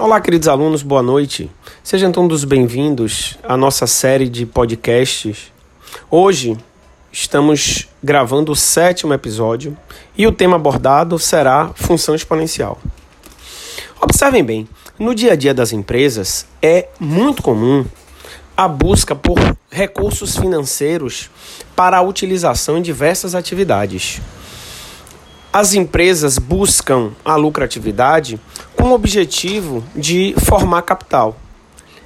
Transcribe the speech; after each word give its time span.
Olá, 0.00 0.20
queridos 0.20 0.46
alunos, 0.46 0.80
boa 0.80 1.02
noite. 1.02 1.50
Sejam 1.82 2.12
todos 2.12 2.44
bem-vindos 2.44 3.36
à 3.42 3.56
nossa 3.56 3.84
série 3.84 4.28
de 4.28 4.46
podcasts. 4.46 5.52
Hoje 6.08 6.56
estamos 7.10 7.88
gravando 8.00 8.52
o 8.52 8.56
sétimo 8.56 9.12
episódio 9.12 9.76
e 10.16 10.24
o 10.24 10.30
tema 10.30 10.54
abordado 10.54 11.18
será 11.18 11.72
função 11.74 12.14
exponencial. 12.14 12.78
Observem 14.00 14.44
bem, 14.44 14.68
no 15.00 15.16
dia 15.16 15.32
a 15.32 15.36
dia 15.36 15.52
das 15.52 15.72
empresas 15.72 16.46
é 16.62 16.90
muito 17.00 17.42
comum 17.42 17.84
a 18.56 18.68
busca 18.68 19.16
por 19.16 19.36
recursos 19.68 20.36
financeiros 20.36 21.28
para 21.74 21.96
a 21.96 22.02
utilização 22.02 22.78
em 22.78 22.82
diversas 22.82 23.34
atividades. 23.34 24.20
As 25.58 25.74
empresas 25.74 26.38
buscam 26.38 27.10
a 27.24 27.34
lucratividade 27.34 28.38
com 28.76 28.90
o 28.90 28.94
objetivo 28.94 29.82
de 29.92 30.32
formar 30.38 30.82
capital. 30.82 31.36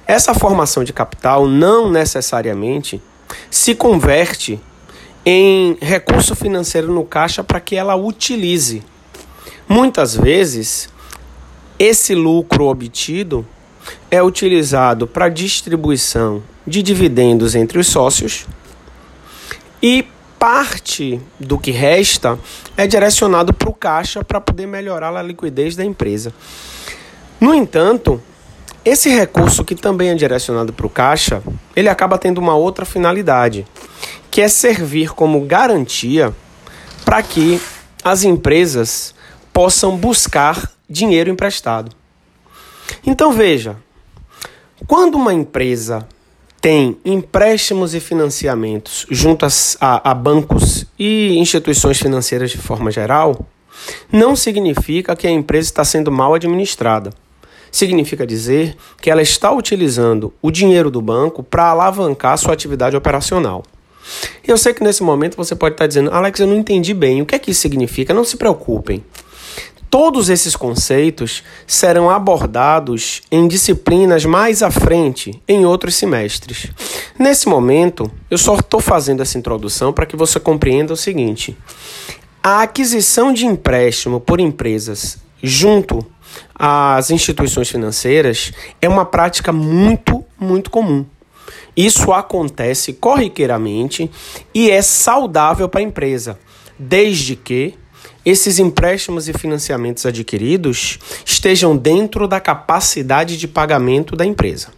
Essa 0.07 0.33
formação 0.33 0.83
de 0.83 0.91
capital 0.91 1.47
não 1.47 1.87
necessariamente 1.87 2.99
se 3.51 3.75
converte 3.75 4.59
em 5.23 5.77
recurso 5.79 6.33
financeiro 6.33 6.91
no 6.91 7.05
caixa 7.05 7.43
para 7.43 7.59
que 7.59 7.75
ela 7.75 7.95
utilize. 7.95 8.81
Muitas 9.69 10.15
vezes, 10.15 10.89
esse 11.77 12.15
lucro 12.15 12.65
obtido 12.65 13.45
é 14.09 14.23
utilizado 14.23 15.05
para 15.05 15.29
distribuição 15.29 16.41
de 16.65 16.81
dividendos 16.81 17.53
entre 17.53 17.77
os 17.77 17.85
sócios 17.85 18.47
e 19.79 20.07
parte 20.43 21.21
do 21.39 21.57
que 21.57 21.71
resta 21.71 22.37
é 22.75 22.85
direcionado 22.85 23.53
para 23.53 23.69
o 23.69 23.73
caixa 23.73 24.25
para 24.25 24.41
poder 24.41 24.67
melhorar 24.67 25.15
a 25.15 25.21
liquidez 25.23 25.73
da 25.73 25.85
empresa. 25.85 26.33
No 27.39 27.53
entanto, 27.53 28.21
esse 28.83 29.09
recurso 29.09 29.63
que 29.63 29.73
também 29.73 30.09
é 30.09 30.15
direcionado 30.15 30.73
para 30.73 30.85
o 30.85 30.89
caixa, 30.89 31.41
ele 31.73 31.87
acaba 31.87 32.17
tendo 32.17 32.39
uma 32.39 32.57
outra 32.57 32.83
finalidade, 32.83 33.65
que 34.29 34.41
é 34.41 34.49
servir 34.49 35.13
como 35.13 35.39
garantia 35.45 36.35
para 37.05 37.23
que 37.23 37.61
as 38.03 38.25
empresas 38.25 39.15
possam 39.53 39.95
buscar 39.95 40.69
dinheiro 40.89 41.29
emprestado. 41.29 41.89
Então 43.07 43.31
veja, 43.31 43.77
quando 44.87 45.15
uma 45.15 45.33
empresa 45.33 46.05
tem 46.63 46.97
empréstimos 47.03 47.93
e 47.93 47.99
financiamentos 47.99 49.05
junto 49.11 49.45
a, 49.45 49.49
a, 49.81 50.13
bancos 50.13 50.85
e 50.97 51.37
instituições 51.37 51.99
financeiras 51.99 52.51
de 52.51 52.57
forma 52.57 52.89
geral, 52.89 53.45
não 54.09 54.33
significa 54.33 55.13
que 55.13 55.27
a 55.27 55.29
empresa 55.29 55.67
está 55.67 55.83
sendo 55.83 56.09
mal 56.09 56.33
administrada. 56.33 57.09
Significa 57.69 58.25
dizer 58.25 58.77
que 59.01 59.11
ela 59.11 59.21
está 59.21 59.51
utilizando 59.51 60.33
o 60.41 60.49
dinheiro 60.49 60.89
do 60.89 61.01
banco 61.01 61.43
para 61.43 61.65
alavancar 61.65 62.37
sua 62.37 62.53
atividade 62.53 62.95
operacional. 62.95 63.65
Eu 64.47 64.57
sei 64.57 64.73
que 64.73 64.85
nesse 64.85 65.03
momento 65.03 65.35
você 65.35 65.57
pode 65.57 65.73
estar 65.73 65.85
dizendo, 65.87 66.11
Alex, 66.11 66.39
eu 66.39 66.47
não 66.47 66.55
entendi 66.55 66.93
bem. 66.93 67.21
O 67.21 67.25
que 67.25 67.35
é 67.35 67.39
que 67.39 67.51
isso 67.51 67.59
significa? 67.59 68.13
Não 68.13 68.23
se 68.23 68.37
preocupem. 68.37 69.03
Todos 69.93 70.27
esses 70.27 70.55
conceitos 70.55 71.43
serão 71.67 72.09
abordados 72.09 73.21
em 73.31 73.47
disciplinas 73.47 74.25
mais 74.25 74.63
à 74.63 74.71
frente, 74.71 75.39
em 75.47 75.67
outros 75.67 75.93
semestres. 75.93 76.71
Nesse 77.19 77.47
momento, 77.47 78.09
eu 78.27 78.39
só 78.39 78.55
estou 78.55 78.79
fazendo 78.79 79.21
essa 79.21 79.37
introdução 79.37 79.93
para 79.93 80.07
que 80.07 80.15
você 80.15 80.39
compreenda 80.39 80.93
o 80.93 80.97
seguinte: 80.97 81.55
a 82.41 82.63
aquisição 82.63 83.31
de 83.31 83.45
empréstimo 83.45 84.19
por 84.19 84.39
empresas 84.39 85.19
junto 85.43 86.03
às 86.55 87.11
instituições 87.11 87.69
financeiras 87.69 88.51
é 88.81 88.89
uma 88.89 89.05
prática 89.05 89.53
muito, 89.53 90.25
muito 90.39 90.71
comum. 90.71 91.05
Isso 91.77 92.11
acontece 92.11 92.93
corriqueiramente 92.93 94.09
e 94.55 94.71
é 94.71 94.81
saudável 94.81 95.69
para 95.69 95.81
a 95.81 95.83
empresa, 95.83 96.39
desde 96.79 97.35
que 97.35 97.75
esses 98.25 98.59
empréstimos 98.59 99.27
e 99.27 99.33
financiamentos 99.33 100.05
adquiridos 100.05 100.99
estejam 101.25 101.75
dentro 101.75 102.27
da 102.27 102.39
capacidade 102.39 103.37
de 103.37 103.47
pagamento 103.47 104.15
da 104.15 104.25
empresa. 104.25 104.69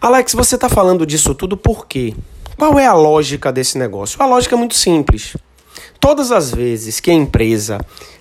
Alex, 0.00 0.32
você 0.32 0.54
está 0.54 0.68
falando 0.68 1.04
disso 1.04 1.34
tudo 1.34 1.56
por 1.56 1.86
quê? 1.86 2.14
Qual 2.56 2.78
é 2.78 2.86
a 2.86 2.94
lógica 2.94 3.52
desse 3.52 3.78
negócio? 3.78 4.22
A 4.22 4.26
lógica 4.26 4.54
é 4.54 4.58
muito 4.58 4.74
simples. 4.74 5.36
Todas 5.98 6.32
as 6.32 6.50
vezes 6.50 7.00
que 7.00 7.10
a 7.10 7.14
empresa 7.14 7.78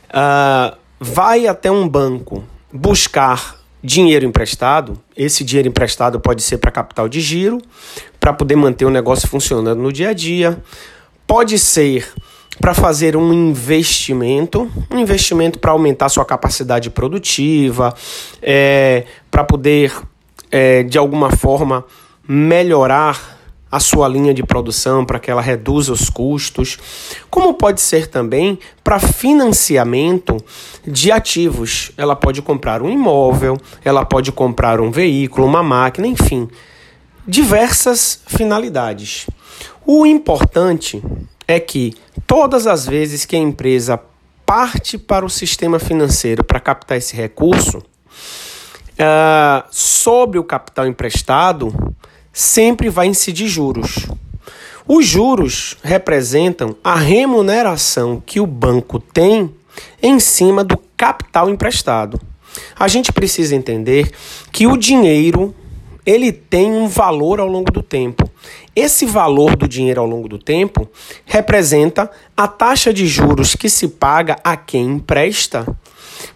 uh, 0.09 0.77
vai 0.99 1.47
até 1.47 1.71
um 1.71 1.87
banco 1.87 2.43
buscar 2.71 3.57
dinheiro 3.81 4.25
emprestado, 4.25 5.01
esse 5.15 5.43
dinheiro 5.43 5.69
emprestado 5.69 6.19
pode 6.19 6.41
ser 6.41 6.57
para 6.57 6.71
capital 6.71 7.07
de 7.07 7.21
giro, 7.21 7.59
para 8.19 8.33
poder 8.33 8.55
manter 8.55 8.85
o 8.85 8.89
negócio 8.89 9.27
funcionando 9.27 9.81
no 9.81 9.91
dia 9.91 10.09
a 10.09 10.13
dia, 10.13 10.61
pode 11.25 11.57
ser 11.57 12.11
para 12.59 12.73
fazer 12.73 13.15
um 13.15 13.33
investimento, 13.33 14.69
um 14.91 14.99
investimento 14.99 15.59
para 15.59 15.71
aumentar 15.71 16.09
sua 16.09 16.25
capacidade 16.25 16.89
produtiva, 16.89 17.93
é, 18.41 19.05
para 19.31 19.43
poder, 19.43 19.93
é, 20.51 20.83
de 20.83 20.97
alguma 20.97 21.31
forma, 21.31 21.85
melhorar 22.27 23.39
a 23.71 23.79
sua 23.79 24.07
linha 24.07 24.33
de 24.33 24.43
produção 24.43 25.05
para 25.05 25.19
que 25.19 25.29
ela 25.29 25.41
reduza 25.41 25.93
os 25.93 26.09
custos, 26.09 26.77
como 27.29 27.53
pode 27.53 27.81
ser 27.81 28.07
também 28.07 28.57
para 28.83 28.99
financiamento 28.99 30.37
de 30.85 31.11
ativos. 31.11 31.91
Ela 31.95 32.15
pode 32.15 32.41
comprar 32.41 32.81
um 32.81 32.89
imóvel, 32.89 33.57
ela 33.85 34.03
pode 34.03 34.31
comprar 34.31 34.81
um 34.81 34.89
veículo, 34.89 35.45
uma 35.45 35.61
máquina, 35.61 36.07
enfim, 36.07 36.49
diversas 37.27 38.21
finalidades. 38.25 39.27
O 39.85 40.05
importante 40.05 41.01
é 41.47 41.59
que 41.59 41.95
todas 42.29 42.67
as 42.67 42.85
vezes 42.85 43.25
que 43.25 43.35
a 43.35 43.39
empresa 43.39 43.99
parte 44.45 44.99
para 44.99 45.25
o 45.25 45.29
sistema 45.29 45.79
financeiro 45.79 46.43
para 46.43 46.59
captar 46.59 46.95
esse 46.95 47.15
recurso, 47.15 47.79
uh, 47.79 49.63
sobre 49.71 50.37
o 50.37 50.43
capital 50.43 50.85
emprestado, 50.85 51.73
sempre 52.31 52.87
vai 52.87 53.07
incidir 53.07 53.47
juros. 53.47 54.05
Os 54.87 55.07
juros 55.07 55.75
representam 55.81 56.75
a 56.83 56.93
remuneração 56.93 58.21
que 58.23 58.39
o 58.39 58.45
banco 58.45 58.99
tem 58.99 59.51
em 59.99 60.19
cima 60.19 60.63
do 60.63 60.77
capital 60.95 61.49
emprestado. 61.49 62.21
A 62.75 62.87
gente 62.87 63.11
precisa 63.11 63.55
entender 63.55 64.11
que 64.51 64.67
o 64.67 64.77
dinheiro 64.77 65.55
ele 66.05 66.31
tem 66.31 66.71
um 66.71 66.87
valor 66.87 67.39
ao 67.39 67.47
longo 67.47 67.71
do 67.71 67.83
tempo. 67.83 68.29
Esse 68.75 69.05
valor 69.05 69.55
do 69.55 69.67
dinheiro 69.67 70.01
ao 70.01 70.07
longo 70.07 70.27
do 70.27 70.37
tempo 70.37 70.89
representa 71.25 72.09
a 72.35 72.47
taxa 72.47 72.93
de 72.93 73.07
juros 73.07 73.55
que 73.55 73.69
se 73.69 73.87
paga 73.87 74.37
a 74.43 74.55
quem 74.55 74.85
empresta 74.85 75.65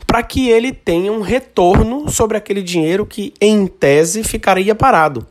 para 0.06 0.22
que 0.22 0.50
ele 0.50 0.72
tenha 0.72 1.12
um 1.12 1.22
retorno 1.22 2.10
sobre 2.10 2.38
aquele 2.38 2.62
dinheiro 2.62 3.06
que, 3.06 3.34
em 3.42 3.66
tese, 3.66 4.24
ficaria 4.24 4.76
parado. 4.76 5.26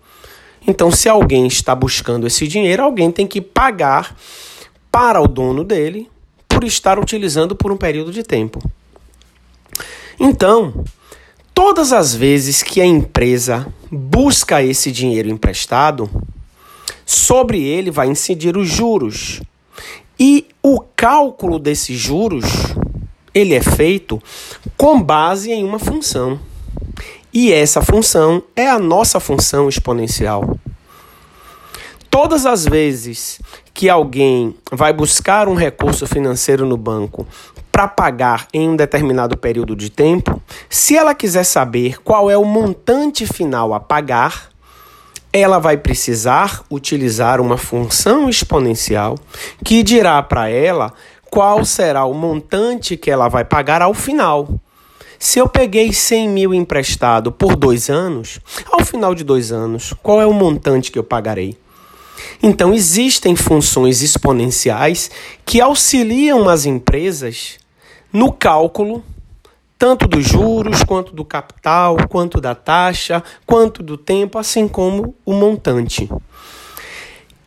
Então, 0.66 0.90
se 0.90 1.08
alguém 1.08 1.46
está 1.46 1.74
buscando 1.74 2.26
esse 2.26 2.48
dinheiro, 2.48 2.82
alguém 2.82 3.10
tem 3.10 3.26
que 3.26 3.40
pagar 3.40 4.16
para 4.90 5.20
o 5.20 5.28
dono 5.28 5.64
dele 5.64 6.08
por 6.48 6.64
estar 6.64 6.98
utilizando 6.98 7.54
por 7.54 7.70
um 7.70 7.76
período 7.76 8.12
de 8.12 8.22
tempo. 8.22 8.60
Então, 10.18 10.84
Todas 11.54 11.92
as 11.92 12.14
vezes 12.14 12.62
que 12.62 12.80
a 12.80 12.86
empresa 12.86 13.66
busca 13.92 14.62
esse 14.62 14.90
dinheiro 14.90 15.28
emprestado, 15.28 16.08
sobre 17.04 17.62
ele 17.62 17.90
vai 17.90 18.08
incidir 18.08 18.56
os 18.56 18.66
juros. 18.66 19.42
E 20.18 20.46
o 20.62 20.80
cálculo 20.96 21.58
desses 21.58 21.98
juros, 21.98 22.46
ele 23.34 23.54
é 23.54 23.60
feito 23.60 24.22
com 24.78 25.02
base 25.02 25.52
em 25.52 25.62
uma 25.62 25.78
função. 25.78 26.40
E 27.34 27.52
essa 27.52 27.82
função 27.82 28.42
é 28.56 28.68
a 28.68 28.78
nossa 28.78 29.20
função 29.20 29.68
exponencial. 29.68 30.58
Todas 32.08 32.46
as 32.46 32.64
vezes 32.64 33.40
que 33.74 33.88
alguém 33.88 34.54
vai 34.70 34.92
buscar 34.92 35.48
um 35.48 35.54
recurso 35.54 36.06
financeiro 36.06 36.66
no 36.66 36.76
banco 36.76 37.26
para 37.72 37.88
pagar 37.88 38.46
em 38.52 38.68
um 38.68 38.76
determinado 38.76 39.36
período 39.36 39.74
de 39.74 39.90
tempo, 39.90 40.40
se 40.68 40.94
ela 40.94 41.14
quiser 41.14 41.44
saber 41.44 42.00
qual 42.02 42.30
é 42.30 42.36
o 42.36 42.44
montante 42.44 43.26
final 43.26 43.72
a 43.72 43.80
pagar, 43.80 44.50
ela 45.32 45.58
vai 45.58 45.78
precisar 45.78 46.62
utilizar 46.70 47.40
uma 47.40 47.56
função 47.56 48.28
exponencial 48.28 49.16
que 49.64 49.82
dirá 49.82 50.22
para 50.22 50.50
ela 50.50 50.92
qual 51.30 51.64
será 51.64 52.04
o 52.04 52.12
montante 52.12 52.94
que 52.94 53.10
ela 53.10 53.28
vai 53.28 53.42
pagar 53.42 53.80
ao 53.80 53.94
final. 53.94 54.60
Se 55.18 55.38
eu 55.38 55.48
peguei 55.48 55.92
100 55.92 56.28
mil 56.28 56.52
emprestado 56.52 57.32
por 57.32 57.56
dois 57.56 57.88
anos, 57.88 58.38
ao 58.70 58.84
final 58.84 59.14
de 59.14 59.24
dois 59.24 59.50
anos, 59.50 59.94
qual 60.02 60.20
é 60.20 60.26
o 60.26 60.32
montante 60.34 60.92
que 60.92 60.98
eu 60.98 61.04
pagarei? 61.04 61.56
Então, 62.42 62.74
existem 62.74 63.34
funções 63.34 64.02
exponenciais 64.02 65.10
que 65.46 65.60
auxiliam 65.60 66.48
as 66.48 66.66
empresas 66.66 67.61
no 68.12 68.32
cálculo 68.32 69.02
tanto 69.82 70.06
dos 70.06 70.24
juros, 70.24 70.84
quanto 70.84 71.12
do 71.12 71.24
capital, 71.24 71.96
quanto 72.08 72.40
da 72.40 72.54
taxa, 72.54 73.20
quanto 73.44 73.82
do 73.82 73.98
tempo, 73.98 74.38
assim 74.38 74.68
como 74.68 75.12
o 75.26 75.32
montante. 75.32 76.08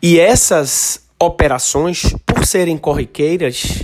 E 0.01 0.19
essas 0.19 1.05
operações, 1.17 2.13
por 2.25 2.45
serem 2.45 2.77
corriqueiras, 2.77 3.83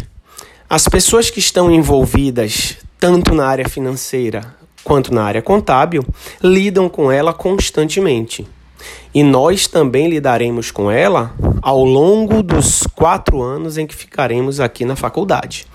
as 0.69 0.85
pessoas 0.85 1.29
que 1.29 1.39
estão 1.39 1.71
envolvidas 1.71 2.75
tanto 2.99 3.33
na 3.33 3.45
área 3.45 3.69
financeira 3.69 4.53
quanto 4.83 5.13
na 5.13 5.23
área 5.23 5.41
contábil 5.41 6.05
lidam 6.43 6.89
com 6.89 7.09
ela 7.09 7.33
constantemente. 7.33 8.45
E 9.13 9.23
nós 9.23 9.67
também 9.67 10.09
lidaremos 10.09 10.71
com 10.71 10.89
ela 10.89 11.33
ao 11.61 11.83
longo 11.83 12.41
dos 12.41 12.83
quatro 12.95 13.41
anos 13.41 13.77
em 13.77 13.85
que 13.85 13.95
ficaremos 13.95 14.59
aqui 14.59 14.85
na 14.85 14.95
faculdade. 14.95 15.67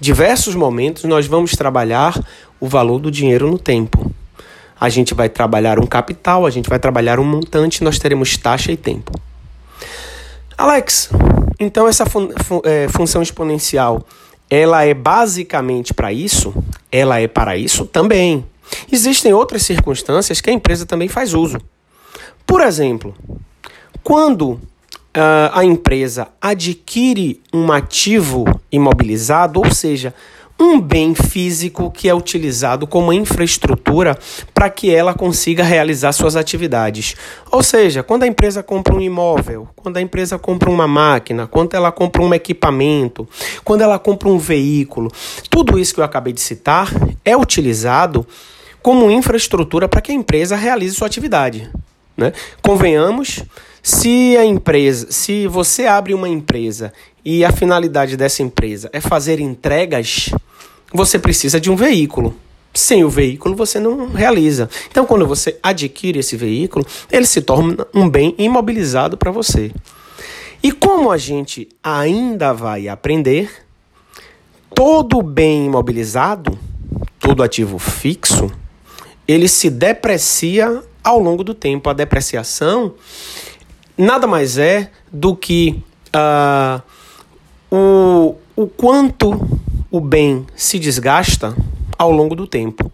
Diversos 0.00 0.54
momentos 0.54 1.04
nós 1.04 1.26
vamos 1.26 1.52
trabalhar 1.52 2.18
o 2.60 2.66
valor 2.66 2.98
do 2.98 3.10
dinheiro 3.10 3.50
no 3.50 3.58
tempo. 3.58 4.10
A 4.80 4.88
gente 4.88 5.12
vai 5.12 5.28
trabalhar 5.28 5.78
um 5.78 5.86
capital, 5.86 6.46
a 6.46 6.50
gente 6.50 6.68
vai 6.68 6.78
trabalhar 6.78 7.18
um 7.18 7.24
montante, 7.24 7.82
nós 7.82 7.98
teremos 7.98 8.36
taxa 8.36 8.70
e 8.70 8.76
tempo. 8.76 9.12
Alex, 10.56 11.10
então 11.58 11.88
essa 11.88 12.06
fun 12.06 12.30
fun 12.44 12.60
é, 12.64 12.88
função 12.88 13.22
exponencial, 13.22 14.04
ela 14.48 14.84
é 14.84 14.94
basicamente 14.94 15.92
para 15.92 16.12
isso? 16.12 16.54
Ela 16.90 17.20
é 17.20 17.26
para 17.26 17.56
isso 17.56 17.84
também. 17.84 18.46
Existem 18.90 19.32
outras 19.32 19.62
circunstâncias 19.62 20.40
que 20.40 20.50
a 20.50 20.52
empresa 20.52 20.86
também 20.86 21.08
faz 21.08 21.34
uso. 21.34 21.58
Por 22.48 22.62
exemplo, 22.62 23.14
quando 24.02 24.52
uh, 24.52 25.52
a 25.52 25.62
empresa 25.62 26.28
adquire 26.40 27.42
um 27.52 27.70
ativo 27.70 28.46
imobilizado, 28.72 29.60
ou 29.60 29.70
seja, 29.70 30.14
um 30.58 30.80
bem 30.80 31.14
físico 31.14 31.90
que 31.90 32.08
é 32.08 32.14
utilizado 32.14 32.86
como 32.86 33.12
infraestrutura 33.12 34.18
para 34.54 34.70
que 34.70 34.92
ela 34.92 35.12
consiga 35.12 35.62
realizar 35.62 36.10
suas 36.12 36.36
atividades. 36.36 37.14
Ou 37.52 37.62
seja, 37.62 38.02
quando 38.02 38.22
a 38.22 38.26
empresa 38.26 38.62
compra 38.62 38.94
um 38.94 39.00
imóvel, 39.00 39.68
quando 39.76 39.98
a 39.98 40.00
empresa 40.00 40.38
compra 40.38 40.70
uma 40.70 40.88
máquina, 40.88 41.46
quando 41.46 41.74
ela 41.74 41.92
compra 41.92 42.22
um 42.22 42.32
equipamento, 42.32 43.28
quando 43.62 43.82
ela 43.82 43.98
compra 43.98 44.26
um 44.26 44.38
veículo, 44.38 45.12
tudo 45.50 45.78
isso 45.78 45.92
que 45.92 46.00
eu 46.00 46.04
acabei 46.04 46.32
de 46.32 46.40
citar 46.40 46.90
é 47.26 47.36
utilizado 47.36 48.26
como 48.82 49.10
infraestrutura 49.10 49.86
para 49.86 50.00
que 50.00 50.10
a 50.10 50.14
empresa 50.14 50.56
realize 50.56 50.96
sua 50.96 51.08
atividade. 51.08 51.70
Né? 52.18 52.32
Convenhamos, 52.60 53.44
se 53.80 54.36
a 54.36 54.44
empresa, 54.44 55.06
se 55.08 55.46
você 55.46 55.86
abre 55.86 56.12
uma 56.12 56.28
empresa 56.28 56.92
e 57.24 57.44
a 57.44 57.52
finalidade 57.52 58.16
dessa 58.16 58.42
empresa 58.42 58.90
é 58.92 59.00
fazer 59.00 59.38
entregas, 59.38 60.30
você 60.92 61.16
precisa 61.16 61.60
de 61.60 61.70
um 61.70 61.76
veículo. 61.76 62.34
Sem 62.74 63.04
o 63.04 63.08
veículo 63.08 63.54
você 63.54 63.78
não 63.78 64.08
realiza. 64.08 64.68
Então, 64.90 65.06
quando 65.06 65.26
você 65.26 65.58
adquire 65.62 66.18
esse 66.18 66.36
veículo, 66.36 66.84
ele 67.10 67.24
se 67.24 67.40
torna 67.40 67.86
um 67.94 68.08
bem 68.08 68.34
imobilizado 68.36 69.16
para 69.16 69.30
você. 69.30 69.70
E 70.60 70.72
como 70.72 71.12
a 71.12 71.16
gente 71.16 71.68
ainda 71.82 72.52
vai 72.52 72.88
aprender, 72.88 73.48
todo 74.74 75.22
bem 75.22 75.66
imobilizado, 75.66 76.58
todo 77.20 77.44
ativo 77.44 77.78
fixo, 77.78 78.50
ele 79.26 79.46
se 79.46 79.70
deprecia 79.70 80.82
ao 81.08 81.18
longo 81.18 81.42
do 81.42 81.54
tempo. 81.54 81.88
A 81.88 81.92
depreciação 81.92 82.94
nada 83.96 84.26
mais 84.26 84.58
é 84.58 84.90
do 85.10 85.34
que 85.34 85.82
uh, 86.14 86.82
o, 87.70 88.36
o 88.54 88.66
quanto 88.66 89.60
o 89.90 90.00
bem 90.00 90.46
se 90.54 90.78
desgasta 90.78 91.56
ao 91.96 92.12
longo 92.12 92.34
do 92.36 92.46
tempo. 92.46 92.92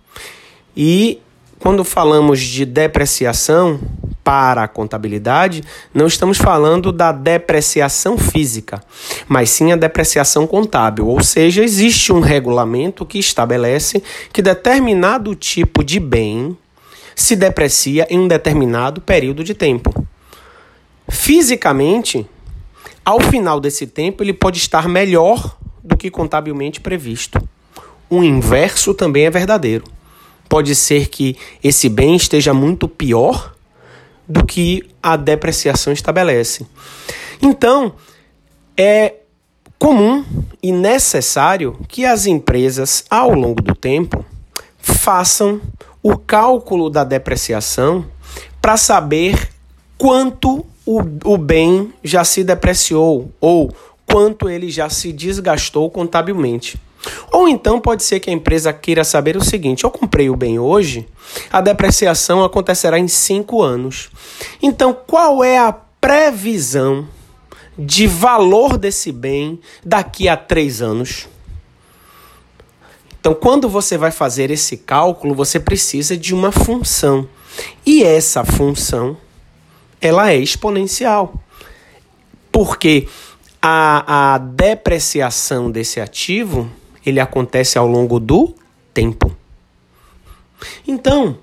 E 0.77 1.21
quando 1.59 1.85
falamos 1.85 2.41
de 2.41 2.65
depreciação 2.65 3.81
para 4.23 4.63
a 4.63 4.69
contabilidade, 4.69 5.63
não 5.93 6.07
estamos 6.07 6.39
falando 6.39 6.91
da 6.91 7.13
depreciação 7.13 8.17
física, 8.17 8.83
mas 9.29 9.51
sim 9.51 9.73
a 9.73 9.77
depreciação 9.77 10.47
contábil, 10.47 11.07
ou 11.07 11.23
seja, 11.23 11.63
existe 11.63 12.13
um 12.13 12.21
regulamento 12.21 13.05
que 13.05 13.19
estabelece 13.19 14.03
que 14.33 14.41
determinado 14.41 15.35
tipo 15.35 15.85
de 15.85 16.01
bem 16.01 16.57
se 17.15 17.37
deprecia 17.37 18.07
em 18.11 18.19
um 18.19 18.29
determinado 18.29 19.01
período 19.01 19.45
de 19.45 19.55
tempo. 19.55 20.07
Fisicamente, 21.09 22.27
ao 23.05 23.21
final 23.21 23.61
desse 23.61 23.87
tempo, 23.87 24.23
ele 24.23 24.33
pode 24.33 24.59
estar 24.59 24.89
melhor 24.89 25.57
do 25.83 25.97
que 25.97 26.11
contabilmente 26.11 26.81
previsto. 26.81 27.39
O 28.09 28.23
inverso 28.23 28.95
também 28.95 29.27
é 29.27 29.31
verdadeiro. 29.31 29.85
Pode 30.49 30.75
ser 30.75 31.09
que 31.09 31.37
esse 31.63 31.89
bem 31.89 32.17
esteja 32.17 32.55
muito 32.55 32.89
pior 32.89 33.55
do 34.27 34.45
que 34.45 34.89
a 35.03 35.17
depreciação 35.17 35.93
estabelece. 35.93 36.67
Então, 37.43 37.95
é 38.77 39.15
comum 39.79 40.25
e 40.63 40.73
necessário 40.73 41.79
que 41.89 42.07
as 42.07 42.25
empresas, 42.25 43.05
ao 43.11 43.35
longo 43.35 43.61
do 43.61 43.75
tempo, 43.75 44.25
façam 44.79 45.61
o 46.05 46.19
cálculo 46.19 46.91
da 46.91 47.03
depreciação 47.03 48.05
para 48.61 48.77
saber 48.77 49.49
quanto 49.97 50.67
o, 50.85 51.01
o 51.25 51.39
bem 51.39 51.95
já 52.05 52.23
se 52.23 52.45
depreciou 52.45 53.33
ou 53.41 53.75
quanto 54.07 54.51
ele 54.51 54.71
já 54.71 54.91
se 54.91 55.11
desgastou 55.15 55.91
contabilmente. 55.91 56.79
Ou 57.33 57.49
então 57.49 57.81
pode 57.81 58.03
ser 58.03 58.21
que 58.21 58.29
a 58.29 58.33
empresa 58.35 58.71
queira 58.71 59.03
saber 59.03 59.35
o 59.35 59.43
seguinte: 59.43 59.85
eu 59.85 59.91
comprei 59.91 60.29
o 60.29 60.37
bem 60.37 60.59
hoje, 60.59 61.09
a 61.51 61.63
depreciação 61.63 62.45
acontecerá 62.45 62.99
em 62.99 63.09
cinco 63.09 63.63
anos. 63.63 64.11
Então, 64.63 64.93
qual 65.07 65.43
é 65.43 65.59
a 65.59 65.73
previsão 65.73 67.09
de 67.79 68.07
valor 68.07 68.77
desse 68.77 69.11
bem 69.11 69.59
daqui 69.83 70.29
a 70.29 70.37
três 70.37 70.83
anos? 70.83 71.29
Então, 73.25 73.33
quando 73.33 73.71
você 73.71 73.97
vai 73.97 74.11
fazer 74.11 74.51
esse 74.51 74.77
cálculo, 74.77 75.35
você 75.35 75.59
precisa 75.59 76.15
de 76.15 76.35
uma 76.35 76.53
função. 76.53 77.27
E 77.87 78.05
essa 78.05 78.45
função, 78.45 79.17
ela 79.99 80.31
é 80.31 80.37
exponencial. 80.37 81.33
Porque 82.53 83.09
a, 83.63 84.35
a 84.35 84.37
depreciação 84.37 85.71
desse 85.71 86.03
ativo, 86.03 86.71
ele 87.07 87.19
acontece 87.19 87.79
ao 87.79 87.87
longo 87.87 88.21
do 88.21 88.55
tempo. 88.93 89.35
Então, 90.87 91.39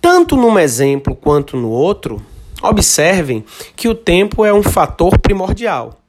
tanto 0.00 0.34
num 0.34 0.58
exemplo 0.58 1.14
quanto 1.14 1.58
no 1.58 1.68
outro, 1.68 2.24
observem 2.62 3.44
que 3.76 3.86
o 3.86 3.94
tempo 3.94 4.46
é 4.46 4.54
um 4.54 4.62
fator 4.62 5.18
primordial. 5.18 6.00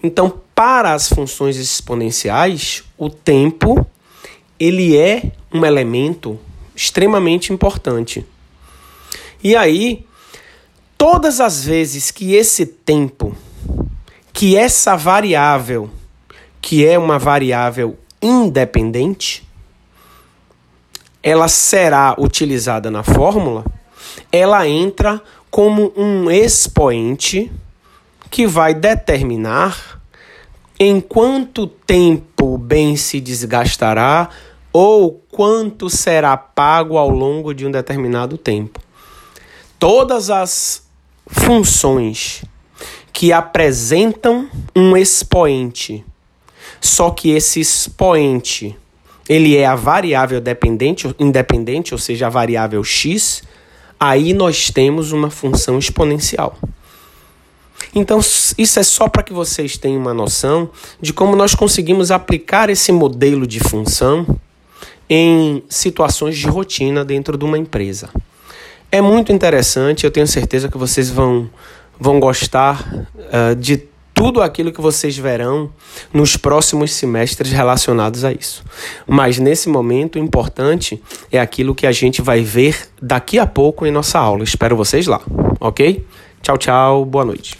Então, 0.00 0.32
para 0.54 0.92
as 0.92 1.08
funções 1.08 1.56
exponenciais, 1.56 2.84
o 2.96 3.10
tempo 3.10 3.84
ele 4.58 4.96
é 4.96 5.32
um 5.52 5.64
elemento 5.64 6.38
extremamente 6.74 7.52
importante. 7.52 8.26
E 9.42 9.54
aí, 9.54 10.06
todas 10.96 11.40
as 11.40 11.64
vezes 11.64 12.10
que 12.10 12.34
esse 12.34 12.66
tempo, 12.66 13.36
que 14.32 14.56
essa 14.56 14.96
variável, 14.96 15.90
que 16.60 16.86
é 16.86 16.98
uma 16.98 17.18
variável 17.18 17.96
independente, 18.20 19.46
ela 21.22 21.48
será 21.48 22.14
utilizada 22.18 22.90
na 22.90 23.02
fórmula, 23.02 23.64
ela 24.30 24.68
entra 24.68 25.22
como 25.50 25.92
um 25.96 26.30
expoente 26.30 27.50
que 28.30 28.46
vai 28.46 28.74
determinar 28.74 30.00
em 30.78 31.00
quanto 31.00 31.66
tempo 31.66 32.54
o 32.54 32.58
bem 32.58 32.96
se 32.96 33.20
desgastará 33.20 34.28
ou 34.72 35.22
quanto 35.30 35.88
será 35.88 36.36
pago 36.36 36.98
ao 36.98 37.08
longo 37.08 37.54
de 37.54 37.66
um 37.66 37.70
determinado 37.70 38.36
tempo. 38.36 38.80
Todas 39.78 40.30
as 40.30 40.82
funções 41.26 42.44
que 43.12 43.32
apresentam 43.32 44.48
um 44.74 44.96
expoente, 44.96 46.04
só 46.80 47.10
que 47.10 47.30
esse 47.30 47.60
expoente 47.60 48.76
ele 49.28 49.56
é 49.56 49.64
a 49.64 49.74
variável 49.74 50.40
dependente, 50.40 51.14
independente, 51.18 51.94
ou 51.94 51.98
seja, 51.98 52.26
a 52.26 52.30
variável 52.30 52.82
x, 52.84 53.42
aí 53.98 54.34
nós 54.34 54.70
temos 54.70 55.12
uma 55.12 55.30
função 55.30 55.78
exponencial. 55.78 56.58
Então, 57.94 58.18
isso 58.18 58.80
é 58.80 58.82
só 58.82 59.08
para 59.08 59.22
que 59.22 59.32
vocês 59.32 59.76
tenham 59.76 60.00
uma 60.00 60.12
noção 60.12 60.68
de 61.00 61.12
como 61.12 61.36
nós 61.36 61.54
conseguimos 61.54 62.10
aplicar 62.10 62.68
esse 62.68 62.90
modelo 62.90 63.46
de 63.46 63.60
função 63.60 64.26
em 65.08 65.62
situações 65.68 66.36
de 66.36 66.46
rotina 66.46 67.04
dentro 67.04 67.38
de 67.38 67.44
uma 67.44 67.58
empresa. 67.58 68.08
É 68.90 69.00
muito 69.00 69.32
interessante, 69.32 70.04
eu 70.04 70.10
tenho 70.10 70.26
certeza 70.26 70.68
que 70.68 70.78
vocês 70.78 71.10
vão, 71.10 71.48
vão 71.98 72.18
gostar 72.18 73.06
uh, 73.16 73.54
de 73.56 73.82
tudo 74.14 74.40
aquilo 74.40 74.72
que 74.72 74.80
vocês 74.80 75.16
verão 75.18 75.70
nos 76.12 76.36
próximos 76.36 76.92
semestres 76.92 77.50
relacionados 77.50 78.24
a 78.24 78.32
isso. 78.32 78.64
Mas 79.06 79.38
nesse 79.38 79.68
momento, 79.68 80.16
o 80.16 80.18
importante 80.20 81.02
é 81.30 81.40
aquilo 81.40 81.74
que 81.74 81.86
a 81.86 81.92
gente 81.92 82.22
vai 82.22 82.42
ver 82.42 82.88
daqui 83.02 83.38
a 83.38 83.46
pouco 83.46 83.84
em 83.84 83.90
nossa 83.90 84.18
aula. 84.18 84.44
Espero 84.44 84.76
vocês 84.76 85.06
lá, 85.06 85.20
ok? 85.60 86.06
Tchau, 86.40 86.56
tchau, 86.56 87.04
boa 87.04 87.24
noite. 87.24 87.56